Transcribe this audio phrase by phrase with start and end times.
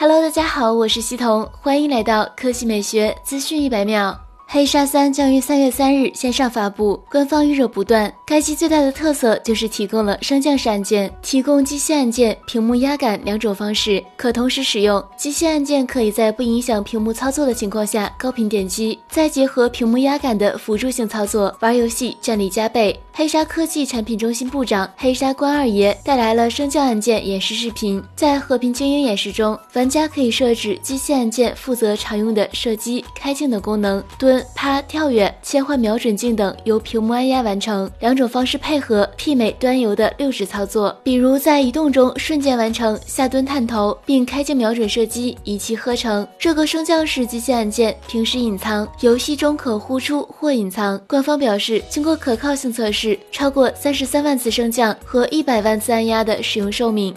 [0.00, 4.18] Hello，大家好，我是西彤，欢迎来到科技美学资讯一百秒。
[4.46, 8.10] 黑鲨三将于三月三日线上发布，官方预热不断。
[8.26, 15.04] 该机最大的特色就是提供了升降式按键，提供机械按键、屏幕压感两种方式，可同时使用。
[15.18, 22.98] 机械按键可以在不影响屏幕操作的情况下高频点击，再结合屏幕压感的辅助性操作，玩游戏战力加倍。
[23.12, 34.44] 黑鲨科技产品中心部长黑鲨关二爷带来了升降按键演示视频，在和平精英演示中，玩家可以设置机械按键负责常用的射击、开镜的功能，蹲。
[34.54, 40.94] 趴、跳跃、切换瞄准镜等由屏幕按压完成，两种方式配合，媲美端游的六指操作。
[41.02, 46.28] 比如在移动中瞬间完成下蹲探头，并开镜瞄准射击，一气呵成。
[46.38, 51.00] 这个升降式机械按键平时隐藏，游戏中可呼出或隐藏。
[51.06, 57.14] 官方表示，经过可靠性测试，超过三十三万次升降和一百万次按压的使用寿命。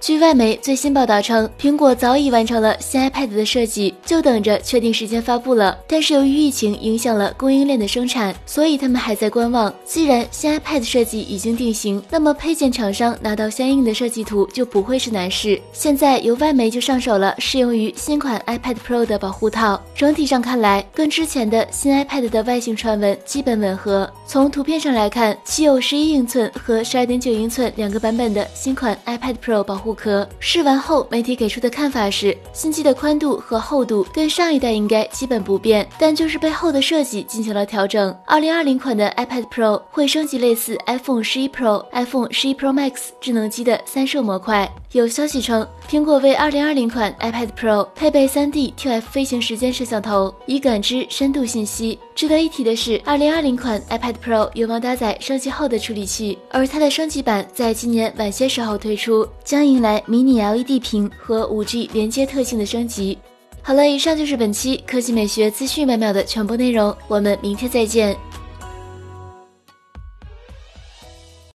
[0.00, 5.76] 据外媒最新报道称，苹果早已完成了新 iPad 的设计，就等着确定时间发布了。
[5.88, 9.74] 但是由于疫情影响了供应链的生产，所以他们还在观望。
[9.84, 15.60] 既然新 iPad 设计已经定型，那么配件厂商拿到相应的设计图就不会是难事。
[15.72, 24.08] 现在由外媒就上手了适用于新款 iPad Pro 的保护套，整体上看来跟之前的新 iPad 的外形传闻基本吻合。
[24.26, 29.87] 从图片上来看，其有十一英寸和十二点九英寸两个版本的新款 iPad Pro 保护。
[29.88, 38.14] 不可试完后，媒体给出的看法是，新机的宽度和厚度跟上一代应该基本不变，但就是背后的设计进行了调整。
[38.26, 44.70] 二零二零款的 iPad Pro 会升级类似 iPhone 十一 Pro、iPhone 十一 Pro Max 智能机的三摄模块。
[44.92, 51.98] 有消息称，苹果为二零二零款 iPad Pro 配备三 D TF 飞行时间摄像头，以感知深度信息。
[52.14, 59.77] 值得一提的是，二零二零款 iPad Pro 有望搭载升级后的处理器，而它的升级版在今年晚些时候推出，将迎。
[59.80, 63.18] 来迷你 LED 屏和 5G 连接特性的升级。
[63.62, 68.16] 好了，以上就是本期科技美学资讯百秒的全部内容，我们明天再见。